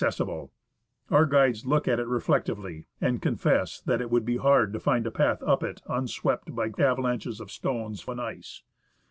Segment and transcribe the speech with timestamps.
[0.03, 0.49] cessible;
[1.11, 5.05] our guides look at it reflectively, and confess that it would be hard to find
[5.05, 8.63] a path up it unswept by avalanches of stones and ice.